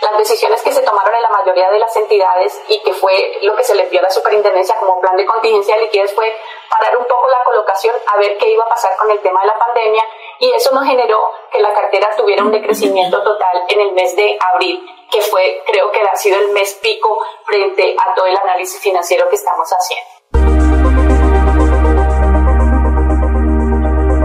las 0.02 0.18
decisiones 0.18 0.62
que 0.62 0.72
se 0.72 0.82
tomaron 0.82 1.14
en 1.16 1.22
la 1.22 1.30
mayoría 1.30 1.70
de 1.72 1.80
las 1.80 1.96
entidades 1.96 2.62
y 2.68 2.82
que 2.84 2.94
fue 2.94 3.38
lo 3.42 3.56
que 3.56 3.64
se 3.64 3.76
le 3.76 3.84
envió 3.84 4.00
a 4.00 4.04
la 4.04 4.10
superintendencia 4.10 4.76
como 4.78 5.00
plan 5.00 5.16
de 5.16 5.26
contingencia 5.26 5.76
de 5.76 5.82
liquidez 5.84 6.14
fue 6.14 6.32
parar 6.70 6.98
un 6.98 7.06
poco 7.06 7.28
la 7.30 7.44
colocación 7.46 7.96
a 8.08 8.18
ver 8.18 8.38
qué 8.38 8.52
iba 8.52 8.64
a 8.64 8.70
pasar 8.70 8.96
con 8.98 9.10
el 9.10 9.20
tema 9.20 9.42
de 9.42 9.48
la 9.48 9.58
pandemia 9.58 10.04
y 10.40 10.52
eso 10.52 10.74
nos 10.74 10.86
generó 10.86 11.32
que 11.52 11.62
la 11.62 11.74
cartera 11.74 12.10
tuviera 12.18 12.44
un 12.44 12.52
decrecimiento 12.52 13.24
total 13.24 13.64
en 13.70 13.80
el 13.80 13.94
mes 13.94 14.16
de 14.16 14.38
abril, 14.54 14.86
que 15.12 15.22
fue 15.22 15.62
creo 15.66 15.92
que 15.92 16.02
ha 16.02 16.16
sido 16.16 16.40
el 16.40 16.52
mes 16.52 16.78
pico 16.84 17.18
frente 17.46 17.96
a 17.98 18.14
todo 18.14 18.26
el 18.26 18.36
análisis 18.36 18.82
financiero 18.82 19.30
que 19.30 19.36
estamos 19.36 19.70
haciendo. 19.70 20.16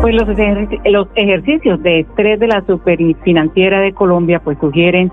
Pues 0.01 0.15
los 0.15 1.07
ejercicios 1.15 1.83
de 1.83 2.01
estrés 2.01 2.41
de 2.41 2.47
la 2.47 2.65
superfinanciera 2.67 3.81
de 3.81 3.95
Colombia 3.95 4.41
pues 4.43 4.59
sugieren 4.59 5.13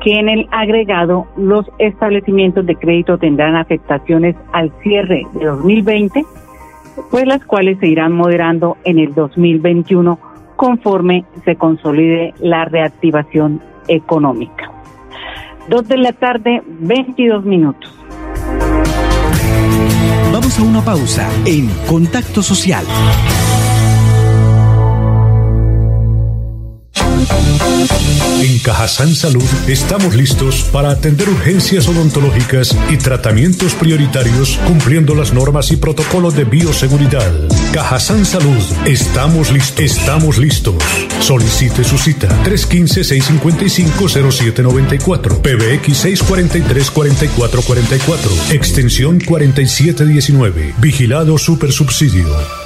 que 0.00 0.18
en 0.18 0.28
el 0.28 0.48
agregado 0.50 1.26
los 1.36 1.66
establecimientos 1.78 2.66
de 2.66 2.76
crédito 2.76 3.18
tendrán 3.18 3.56
afectaciones 3.56 4.36
al 4.52 4.72
cierre 4.82 5.22
de 5.34 5.46
2020, 5.46 6.24
pues 7.10 7.26
las 7.26 7.44
cuales 7.44 7.78
se 7.80 7.88
irán 7.88 8.12
moderando 8.12 8.76
en 8.84 8.98
el 8.98 9.14
2021 9.14 10.18
conforme 10.56 11.24
se 11.44 11.56
consolide 11.56 12.34
la 12.38 12.64
reactivación 12.64 13.60
económica. 13.88 14.70
Dos 15.68 15.88
de 15.88 15.98
la 15.98 16.12
tarde, 16.12 16.62
22 16.66 17.44
minutos. 17.44 17.92
Vamos 20.32 20.58
a 20.58 20.62
una 20.62 20.82
pausa 20.82 21.28
en 21.44 21.68
Contacto 21.88 22.42
Social. 22.42 22.84
En 28.40 28.58
Cajazán 28.58 29.14
Salud 29.14 29.44
estamos 29.66 30.14
listos 30.14 30.64
para 30.72 30.90
atender 30.90 31.26
urgencias 31.28 31.86
odontológicas 31.88 32.76
y 32.90 32.96
tratamientos 32.96 33.74
prioritarios 33.74 34.58
cumpliendo 34.66 35.14
las 35.14 35.32
normas 35.32 35.70
y 35.72 35.76
protocolos 35.76 36.34
de 36.36 36.44
bioseguridad. 36.44 37.32
Cajazán 37.72 38.24
Salud, 38.24 38.62
estamos 38.84 39.52
listos. 39.52 39.80
Estamos 39.80 40.38
listos. 40.38 40.76
Solicite 41.20 41.84
su 41.84 41.98
cita 41.98 42.28
315-655-0794, 42.44 45.40
PBX 45.40 46.04
643-4444, 46.04 48.52
extensión 48.52 49.20
4719, 49.20 50.74
vigilado 50.78 51.38
supersubsidio. 51.38 52.65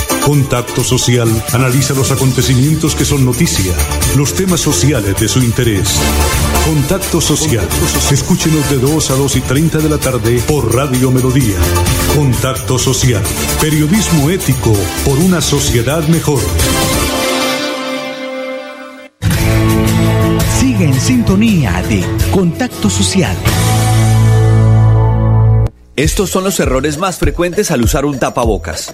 Contacto 0.23 0.83
Social 0.83 1.27
analiza 1.51 1.93
los 1.93 2.11
acontecimientos 2.11 2.95
que 2.95 3.05
son 3.05 3.25
noticia, 3.25 3.73
los 4.15 4.33
temas 4.33 4.59
sociales 4.59 5.19
de 5.19 5.27
su 5.27 5.39
interés. 5.39 5.99
Contacto 6.65 7.19
Social. 7.19 7.67
Escúchenos 8.11 8.69
de 8.69 8.77
2 8.77 9.11
a 9.11 9.15
2 9.15 9.35
y 9.37 9.41
30 9.41 9.79
de 9.79 9.89
la 9.89 9.97
tarde 9.97 10.41
por 10.47 10.73
Radio 10.75 11.11
Melodía. 11.11 11.57
Contacto 12.15 12.77
Social. 12.77 13.23
Periodismo 13.59 14.29
ético 14.29 14.73
por 15.03 15.17
una 15.17 15.41
sociedad 15.41 16.07
mejor. 16.07 16.39
Sigue 20.59 20.85
en 20.85 21.01
sintonía 21.01 21.83
de 21.89 22.05
Contacto 22.31 22.89
Social. 22.89 23.35
Estos 25.95 26.29
son 26.29 26.43
los 26.43 26.59
errores 26.59 26.97
más 26.97 27.17
frecuentes 27.17 27.69
al 27.71 27.83
usar 27.83 28.05
un 28.05 28.17
tapabocas. 28.17 28.93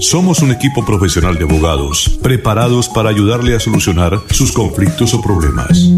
Somos 0.00 0.42
un 0.42 0.52
equipo 0.52 0.84
profesional 0.84 1.36
de 1.36 1.44
abogados 1.44 2.18
preparados 2.22 2.88
para 2.88 3.10
ayudarle 3.10 3.56
a 3.56 3.60
solucionar 3.60 4.20
sus 4.30 4.52
conflictos 4.52 5.12
o 5.12 5.20
problemas. 5.20 5.90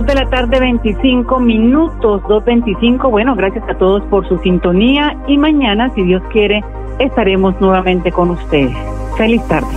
Dos 0.00 0.06
de 0.06 0.14
la 0.14 0.30
tarde, 0.30 0.58
25 0.58 1.40
minutos, 1.40 2.22
2.25. 2.22 3.10
Bueno, 3.10 3.36
gracias 3.36 3.64
a 3.68 3.74
todos 3.74 4.02
por 4.04 4.26
su 4.26 4.38
sintonía 4.38 5.14
y 5.28 5.36
mañana, 5.36 5.92
si 5.94 6.02
Dios 6.02 6.22
quiere, 6.32 6.64
estaremos 6.98 7.60
nuevamente 7.60 8.10
con 8.10 8.30
ustedes. 8.30 8.74
Feliz 9.18 9.46
tarde. 9.46 9.68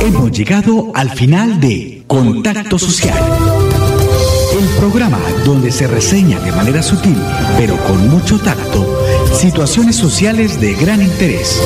Hemos 0.00 0.32
llegado 0.32 0.90
al 0.94 1.10
final 1.10 1.60
de 1.60 2.02
Contacto 2.08 2.76
Social. 2.76 3.16
El 4.58 4.66
programa 4.80 5.18
donde 5.44 5.70
se 5.70 5.86
reseña 5.86 6.40
de 6.40 6.50
manera 6.50 6.82
sutil, 6.82 7.16
pero 7.56 7.76
con 7.76 8.08
mucho 8.08 8.36
tacto, 8.40 8.84
situaciones 9.32 9.94
sociales 9.94 10.60
de 10.60 10.74
gran 10.74 11.00
interés. 11.00 11.62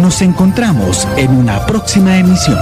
Nos 0.00 0.22
encontramos 0.22 1.06
en 1.18 1.36
una 1.36 1.66
próxima 1.66 2.16
emisión. 2.16 2.58